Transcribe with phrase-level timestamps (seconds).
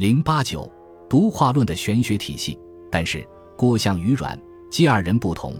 [0.00, 0.66] 零八九
[1.10, 2.58] 独化论的玄学体系，
[2.90, 3.22] 但是
[3.54, 5.54] 郭象与阮姬二人不同，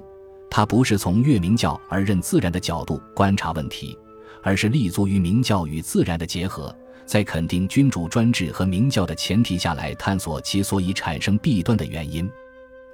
[0.51, 3.95] 他不是从越明教而认自然的角度观察问题，
[4.43, 6.75] 而是立足于明教与自然的结合，
[7.05, 12.27] 在肯定君主专制和明教的前提下来探索其所以产生弊端的原因。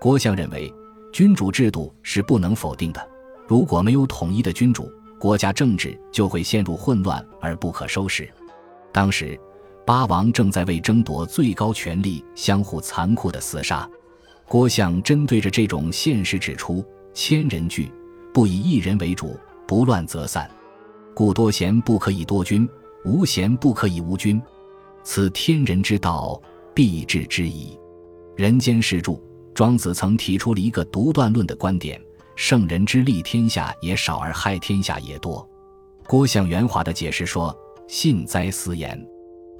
[0.00, 0.74] 郭象认为，
[1.12, 3.08] 君主制度是不能否定的，
[3.46, 8.28] 如果没有统一的君主，国家政治就会陷入混乱而不可收拾。
[8.90, 9.38] 当时。
[9.86, 13.88] 八王正在为争夺最高权力相互残酷的厮杀，
[14.48, 17.88] 郭象针对着这种现实指出：千人聚，
[18.34, 20.50] 不以一人为主，不乱则散。
[21.14, 22.68] 故多贤不可以多君，
[23.04, 24.42] 无贤不可以无君。
[25.04, 26.41] 此天人之道，
[26.74, 27.78] 必至之矣。
[28.34, 29.16] 人间世著，
[29.55, 32.00] 庄子曾提出了一个独断论的观点：
[32.34, 35.48] 圣人之利天下也少，而害天下也多。
[36.08, 39.00] 郭象圆滑的解释说：信哉斯言。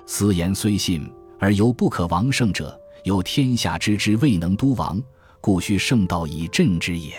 [0.09, 1.05] 斯言虽信，
[1.39, 5.03] 而犹不可王圣者，有天下之之未能都王，
[5.41, 7.13] 故需圣道以镇之也。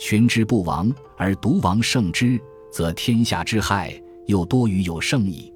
[0.00, 2.40] 群之不亡，而独王圣之，
[2.72, 3.92] 则天下之害
[4.26, 5.52] 又多于有圣矣。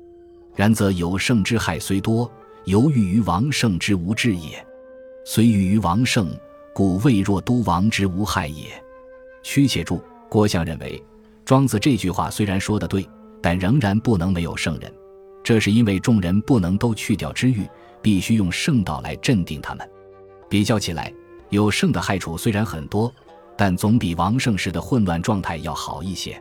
[0.55, 2.31] 然则有圣之害虽多，
[2.65, 4.65] 犹豫于王圣之无治也。
[5.25, 6.31] 虽欲于王圣，
[6.73, 8.67] 故未若都王之无害也。
[9.43, 11.03] 屈且注，郭象认为，
[11.45, 13.05] 庄子这句话虽然说得对，
[13.41, 14.93] 但仍然不能没有圣人。
[15.43, 17.69] 这是因为众人不能都去掉知欲，
[18.01, 19.89] 必须用圣道来镇定他们。
[20.49, 21.13] 比较起来，
[21.51, 23.13] 有圣的害处虽然很多，
[23.57, 26.41] 但总比王圣时的混乱状态要好一些。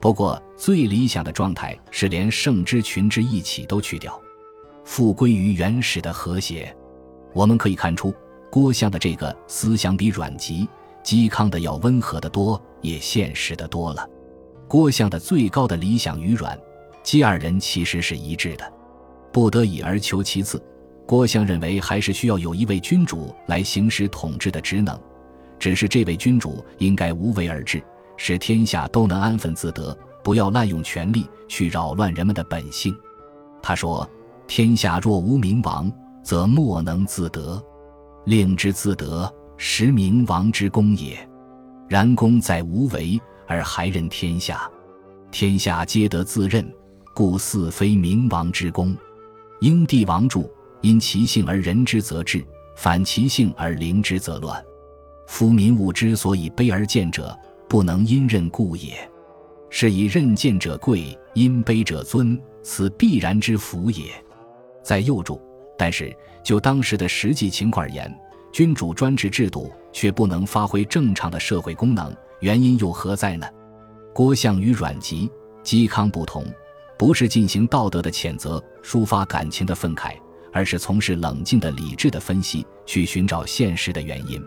[0.00, 4.18] 不过，最理想的状态是连圣之群之一起都去掉，
[4.84, 6.74] 复归于原始的和谐。
[7.34, 8.14] 我们可以看出，
[8.50, 10.66] 郭象的这个思想比阮籍、
[11.04, 14.08] 嵇康的要温和得多，也现实的多了。
[14.66, 16.58] 郭象的最高的理想与阮。
[17.10, 18.72] 姬二人其实是一致的，
[19.32, 20.62] 不得已而求其次。
[21.08, 24.96] 郭象认为还是需要有一位君主来行使统治的职能，
[25.58, 27.82] 只是这位君主应该无为而治，
[28.16, 29.92] 使天下都能安分自得，
[30.22, 32.96] 不要滥用权力去扰乱人们的本性。
[33.60, 34.08] 他说
[34.46, 35.90] ：“天下若无明王，
[36.22, 37.60] 则莫能自得；
[38.24, 41.18] 令之自得，实明王之功也。
[41.88, 44.70] 然功在无为而还任天下，
[45.32, 46.64] 天下皆得自任。”
[47.20, 48.96] 故四非明王之功，
[49.60, 50.50] 应帝王助，
[50.80, 52.42] 因其性而人之则治，
[52.76, 54.64] 反其性而灵之则乱。
[55.26, 57.38] 夫民物之所以卑而贱者，
[57.68, 59.06] 不能因任故也。
[59.68, 64.04] 是以任贱者贵，因卑者尊，此必然之福也。
[64.82, 65.38] 在右注，
[65.76, 68.10] 但是就当时的实际情况而言，
[68.50, 73.46] 君主专制制度却不能发挥正常的社会功能，原因又何在呢？
[74.14, 75.30] 郭象与阮籍、
[75.62, 76.42] 嵇康不同。
[77.00, 80.14] 不是进行道德的谴责、抒发感情的愤慨，
[80.52, 84.38] 而是从事冷静的、理智的分析，去寻找现实的原因。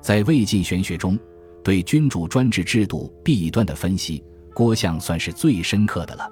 [0.00, 1.16] 在魏晋玄学中，
[1.62, 6.28] 对君主专制制度弊端的分析，郭象算是最深刻的了。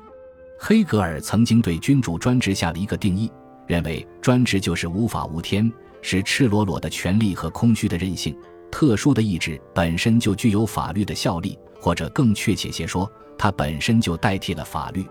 [0.58, 3.30] 黑格尔曾经对君主专制下了一个定义，
[3.68, 8.36] 认为专制就是无法无天，是赤裸裸的权力和空虚的任性。
[8.68, 13.08] 特殊的意志本身就具有法律的效力，或者更确切些说，
[13.38, 15.06] 它本身就代替了法律。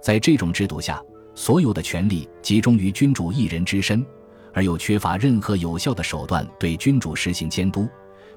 [0.00, 1.02] 在这种制度下，
[1.34, 4.04] 所有的权力集中于君主一人之身，
[4.52, 7.88] 而又缺乏任何有效的手段对君主实行监督，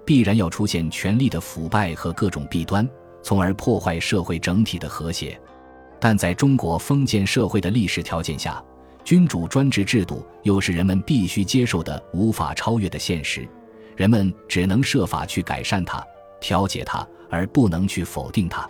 [0.06, 2.88] 必然要出现权力的腐败和各种弊端，
[3.22, 5.40] 从而破坏社会整体的和谐。
[6.00, 8.62] 但在中国封建社会的历史条件下，
[9.06, 13.48] 君主专制制度又是人们必须接受的、无法超越的现实，
[13.96, 16.06] 人们只能设法去改善它、
[16.42, 18.70] 调节它，而不能去否定它。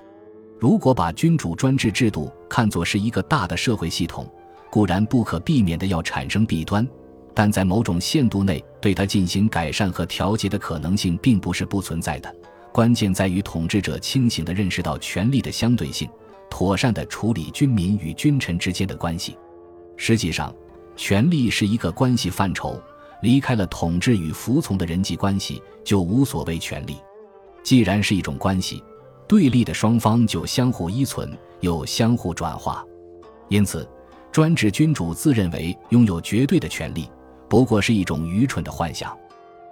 [0.63, 4.25] 如果把君主专制制度看作是一个大的社会系统，
[4.72, 6.88] 固然不可避免的要产生弊端，
[7.34, 12.34] 但在某种限度内对它进行改善和调节的可能性并不是不存在的。
[12.72, 16.09] 关键在于统治者清醒地认识到权力的相对性，
[16.50, 19.35] 妥善地处理君民与君臣之间的关系。
[19.97, 20.56] 实际上，
[20.96, 22.81] 权力是一个关系范畴，
[23.22, 26.96] 离开了统治与服从的人际关系，就无所谓权力。
[27.64, 28.82] 既然是一种关系。
[29.34, 32.85] 对立的双方就相互依存，又相互转化，
[33.50, 33.90] 因此，
[34.32, 37.09] 专制君主自认为拥有绝对的权利，
[37.50, 39.12] 不过是一种愚蠢的幻想。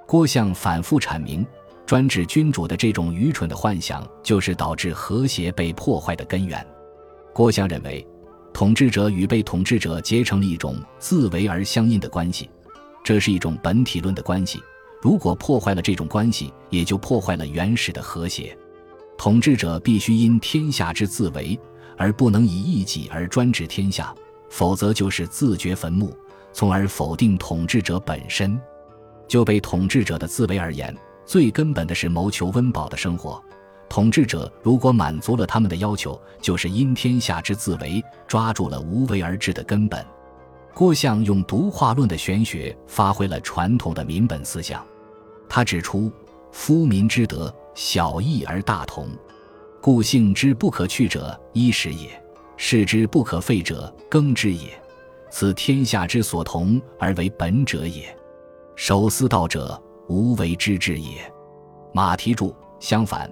[0.08, 1.46] 郭象反复阐明，
[1.86, 6.66] 专制君主的这种愚蠢的幻想，就是导致和谐被破坏的根源。
[7.32, 8.04] 郭象认为，
[8.52, 12.50] 统治者与被统治者结成了一种自为而相应的关系，
[13.04, 14.60] 这是一种本体论的关系。
[15.04, 18.58] 如果破坏了这种关系，也就破坏了原始的和谐。
[19.22, 21.56] 统治者必须因天下之自为，
[21.96, 24.12] 而不能以一己而专治天下，
[24.50, 26.12] 否则就是自掘坟墓，
[26.52, 28.60] 从而否定统治者本身。
[29.28, 33.40] 就被统治者的自为而言，最根本的是谋求温饱的生活。
[33.88, 40.04] 统治者如果满足了他们的要求，就是因天下之自为，抓住了无为而治的根本。
[40.74, 44.84] 郭象用独化论的玄学，发挥了传统的民本思想。
[45.48, 46.12] 他指出：
[46.52, 49.08] 夫民之德，小义而大同。
[49.82, 52.10] 故性之不可去者，衣食也；
[52.56, 54.70] 事之不可废者，耕之也。
[55.32, 58.16] 此天下之所同而为本者也。
[58.76, 61.22] 守私道者，无为之治也。
[61.94, 63.32] 马蹄注：相反，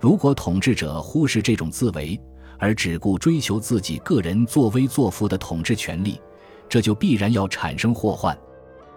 [0.00, 2.20] 如果统治者忽视这种自为，
[2.58, 6.20] 而只顾追求自己个人作威作福的统治权利，
[6.68, 8.36] 这就必然要产生祸患。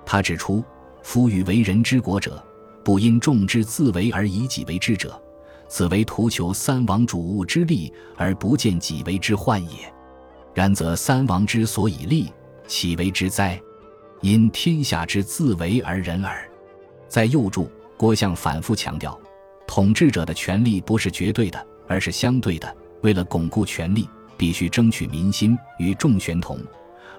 [0.05, 0.63] 他指出：
[1.01, 2.43] 夫与为人之国者，
[2.89, 5.21] 不因众之自为而以己为之者，
[5.67, 9.93] 此为图求三王主物之利而不见己为之患也。
[10.55, 12.33] 然则三王之所以立，
[12.65, 13.61] 岂为之哉？
[14.21, 16.49] 因天下之自为而人耳，
[17.07, 19.15] 在右注郭象反复强调，
[19.67, 22.75] 统治者的权力不是绝对的，而是相对的。
[23.03, 26.57] 为了巩固权力，必须争取民心，与众悬同，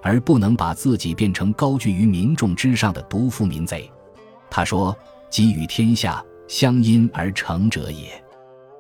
[0.03, 3.89] 而不能把自己变成高居于民众之上的独夫民贼。
[4.51, 4.93] 他说
[5.31, 8.23] ：“给予天下，相因而成者也。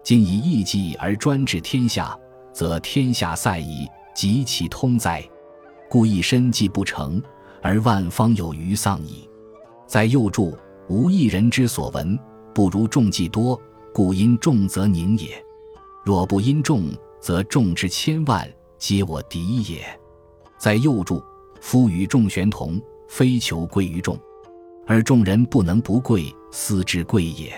[0.03, 2.19] 今以义计而专治天下，
[2.53, 5.23] 则天下塞矣，及其通哉？
[5.89, 7.23] 故一身计不成。”
[7.63, 9.29] 而万方有余丧矣。
[9.87, 10.57] 在右注，
[10.89, 12.19] 无一人之所闻，
[12.55, 13.61] 不如众计多，
[13.93, 15.29] 故因众则宁也。
[16.03, 16.85] 若不因众，
[17.21, 19.85] 则众之千万，皆我敌也。
[20.57, 21.23] 在右注，
[21.61, 24.19] 夫与众玄同，非求贵于众，
[24.87, 27.53] 而众人不能不贵，斯之贵也。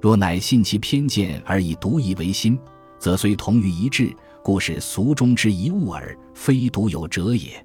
[0.00, 2.58] 若乃信其偏见而以独以为心，
[2.98, 7.64] 则虽同于一致，故是俗中之一物耳，非独有者也。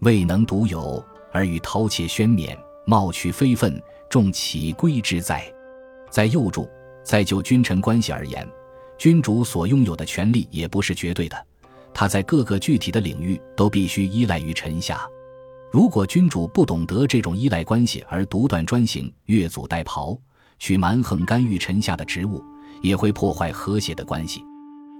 [0.00, 2.56] 未能独有，而与饕餮宣冕，
[2.86, 5.44] 冒取非分，众岂归之哉？
[6.10, 6.68] 在右注，
[7.02, 8.46] 在就君臣关系而言，
[8.98, 11.46] 君主所拥有的权力也不是绝对的，
[11.94, 15.08] 他在各个具体的领域都必须依赖于臣下。
[15.72, 20.18] 如果君主不懂得这种依赖关系而独断专行、越俎代庖，
[20.58, 22.44] 去蛮横干预臣下的职务，
[22.82, 24.44] 也会破坏和谐的关系。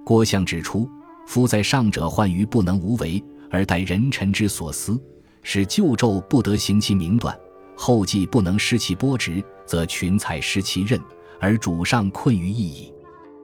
[0.03, 0.89] 郭象指出，
[1.27, 3.23] 夫在上者患于不能无为。
[3.51, 4.99] 而待人臣之所思，
[5.43, 7.39] 使旧胄不得行其明断，
[7.77, 10.99] 后继不能失其波直，则群才失其任，
[11.39, 12.91] 而主上困于义矣。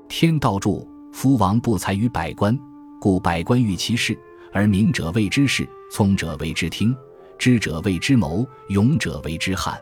[0.08, 2.58] 天道助：夫王不才于百官，
[2.98, 4.19] 故百官欲其事，
[4.50, 6.96] 而明者谓之事，聪者谓之听，
[7.38, 9.81] 知者谓之谋，勇者谓之汉。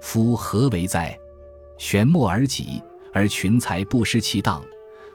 [0.00, 1.18] 夫何为哉？
[1.78, 4.62] 玄默而己，而群才不失其当，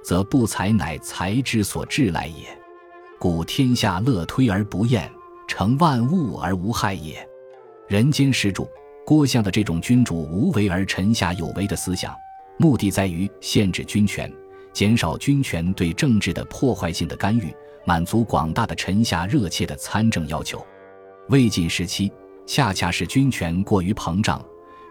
[0.04, 2.48] 则不才乃才之所至来也。
[3.20, 5.10] 故天下乐推而不厌，
[5.48, 7.26] 成万物而无害也。
[7.88, 8.68] 人间施主
[9.06, 12.14] 郭象的这种君主无为而臣下有为的思想，
[12.58, 14.32] 目的在于限制军权，
[14.74, 20.66] 减少军权对政治的破坏性的干预，满足广大的臣下热切的参政要求。
[21.30, 22.12] 魏晋时期，
[22.46, 24.44] 恰恰是军权过于膨胀，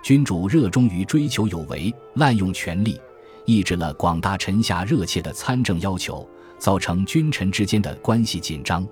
[0.03, 3.00] 君主热衷于追求有为，滥用权力，
[3.44, 6.29] 抑制了广大臣下热切的参政要求。
[6.59, 8.88] 造成君臣之间的关系紧张，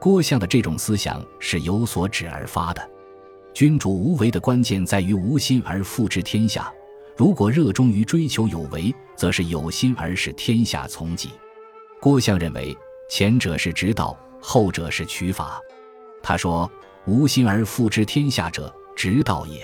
[0.00, 2.90] 郭象的这种思想是有所指而发的。
[3.54, 6.68] 君主无为的关键在于无心而复治天下，
[7.16, 11.30] 如果热衷于追求有为，则是有心而使天下从己。
[12.00, 12.76] 郭象认为，
[13.08, 15.60] 前者是指导，后者是取法。
[16.28, 16.68] 他说
[17.06, 19.60] ：“无心而复之天下者，直道也；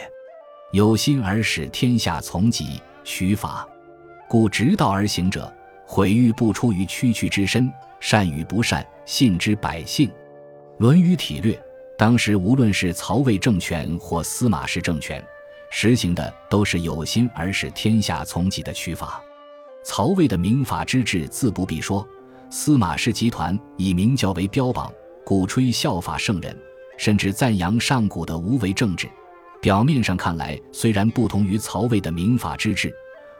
[0.70, 3.68] 有心而使天下从己，取法。
[4.28, 5.52] 故直道而行者。”
[5.84, 10.08] 毁誉不出于区区之身，善与不善，信之百姓。
[10.78, 11.52] 《论语体略》
[11.98, 15.22] 当时无论是曹魏政权或司马氏政权，
[15.68, 19.20] 实行的都是有心而使天下从己的取法。
[19.84, 22.06] 曹魏的明法之治自不必说，
[22.48, 24.90] 司马氏集团以明教为标榜，
[25.24, 26.56] 鼓吹效法圣人，
[26.96, 29.08] 甚至赞扬上古的无为政治。
[29.60, 32.92] 表面上看来，虽然不同于曹魏的明法之治。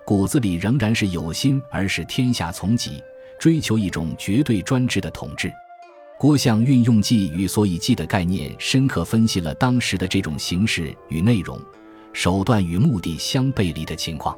[0.04, 3.02] 骨子里仍然是有心而使天下从己，
[3.38, 5.52] 追求一种绝对专制的统治。
[6.18, 11.60] 郭象运用“计与所以计”的概念，深刻分析了当时的这种形式与内容、
[12.12, 14.36] 手段与目的相背离的情况。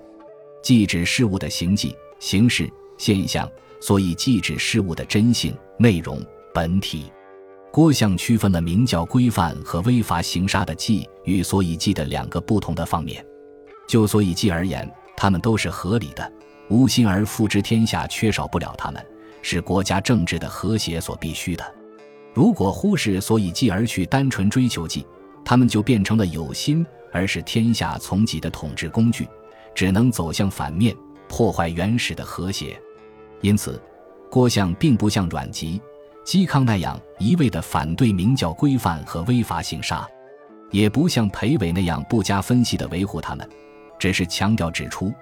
[0.62, 6.22] 计指事物的形迹、形式、现象，所以计指事物的真性、内容、
[6.54, 7.12] 本体。
[7.74, 13.26] 郭象区分了明教规范和威罚行杀的计与所以计的两个不同的方面。
[13.88, 16.32] 就所以计而言，他们都是合理的，
[16.68, 19.04] 无心而复之天下缺少不了他们，
[19.42, 21.64] 是国家政治的和谐所必须的。
[22.32, 25.04] 如果忽视所以继而去单纯追求继，
[25.44, 29.26] 他们就变成了有心而使天下从己的统治工具，
[29.74, 30.96] 只能走向反面，
[31.28, 32.80] 破坏原始的和谐。
[33.40, 33.82] 因此，
[34.30, 35.82] 郭象并不像阮籍、
[36.24, 40.08] 嵇康那样一味地反对明教规范和违法性杀，
[40.70, 43.48] 也不像裴伟那样不加分析地维护他们，
[43.98, 45.12] 只是强调指出，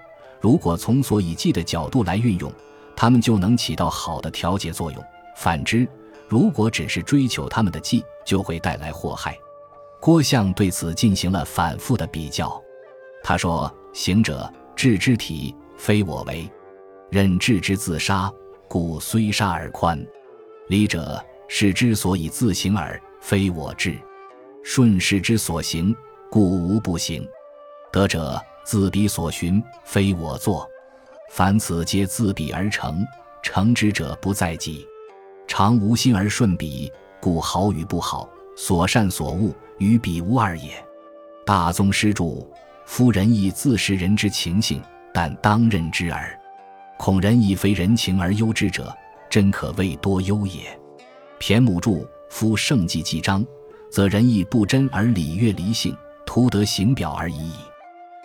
[0.41, 2.53] 如果从所以记的角度来运用，
[2.95, 5.03] 他们就能起到好的调节作用；
[5.37, 5.89] 反之，
[6.29, 9.37] 如果只是追求他们的记，就会带来祸害。
[10.01, 12.63] 郭象对此进行了反复的比较，
[13.25, 16.49] 他说：“行者治之体，非我为。”
[17.11, 18.33] 任治之自杀，
[18.69, 19.99] 故虽杀而宽；
[20.73, 23.93] 礼者是之所以自行耳，非我志；
[24.65, 25.95] 顺势之所行，
[26.31, 27.29] 故无不行。
[27.93, 30.67] 德者自彼所寻，非我作。
[31.31, 33.07] 凡此皆自彼而成，
[33.43, 34.89] 成之者不在己。
[35.47, 38.27] 常无心而顺彼，故好与不好，
[38.57, 40.83] 所善所恶，与彼无二也。
[41.45, 42.49] 大宗师著：
[42.87, 46.35] 夫仁义自是人之情性，但当任之耳。
[46.99, 48.91] 恐人亦非人情而忧之者，
[49.33, 50.79] 真可谓多忧也。
[51.41, 53.43] 骈母注：夫圣迹既彰，
[53.91, 55.97] 则仁义不真而礼乐离性，
[56.27, 57.55] 徒得形表而已矣。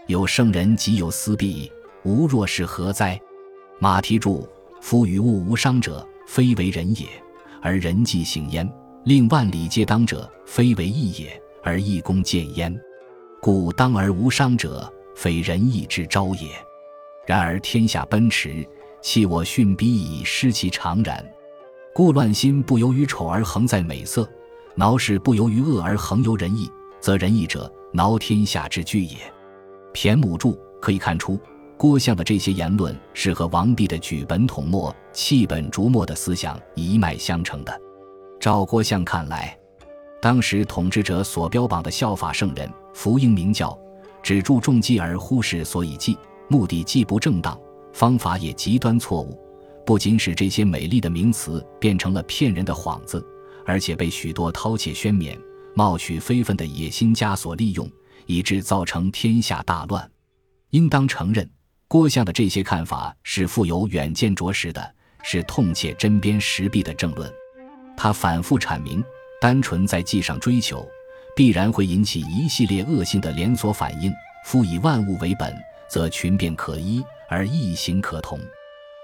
[0.08, 1.72] 有圣人即有私弊，
[2.04, 3.18] 吾若是何哉？
[3.80, 4.46] 马蹄注：
[4.82, 7.06] 夫与物无伤者，非为人也；
[7.62, 8.70] 而人既行焉，
[9.06, 12.78] 令万里皆当者，非为义也，而义公见焉。
[13.42, 16.50] 故当而无伤者，非仁义之昭也。
[17.26, 18.68] 然而天下奔驰，
[19.08, 21.26] 弃我训逼以失其常然。
[21.94, 24.30] 故乱心不由于丑而恒在美色，
[24.76, 29.16] 挠事不由于恶而恒由仁义，则仁义者挠天下之具也。
[29.94, 31.40] 骈母注可以看出，
[31.78, 37.82] 郭象的这些言论是和王弼的举本统墨、弃本逐末的思想一脉相承的。
[38.42, 39.58] 照郭象看来，
[40.22, 43.80] 当时统治者所标榜的效法圣人、福音明教，
[44.22, 46.18] 只注重记而忽视所以计。
[46.50, 47.58] 目的既不正当，
[47.98, 49.36] 方法也极端错误，
[49.84, 53.26] 不仅使这些美丽的名词变成了骗人的幌子，
[53.66, 55.36] 而且被许多饕餮宣冕、
[55.74, 57.90] 冒取非分的野心家所利用，
[58.28, 60.08] 以致造成天下大乱。
[60.70, 61.50] 应当承认，
[61.88, 67.28] 郭象的这些看法是富有远见卓识的，是痛切针砭时弊的政论。
[67.98, 69.04] 他反复阐明，
[69.42, 70.88] 单纯在记上追求，
[71.36, 74.14] 必然会引起一系列恶性的连锁反应。
[74.46, 75.52] 夫以万物为本。
[75.90, 78.40] 则群变可依，而异形可同。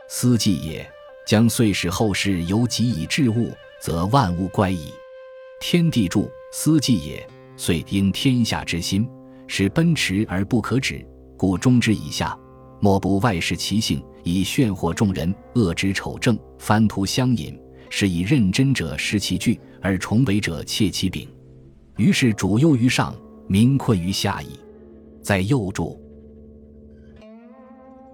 [0.10, 0.88] 思记也，
[1.26, 4.92] 将遂使后世由己以治物，则万物乖矣。
[5.60, 7.26] 天地注：思记也，
[7.56, 9.10] 遂应天下之心，
[9.48, 11.06] 使奔驰而不可止。
[11.38, 12.38] 故中之以下，
[12.82, 17.58] 莫不外视其性，以炫惑众人，恶之丑正，翻图相引，
[17.90, 21.28] 是以认真者失其据，而崇伟者窃其柄。
[21.98, 23.16] 于是主忧于上，
[23.48, 24.60] 民困于下矣。
[25.22, 26.03] 在右注。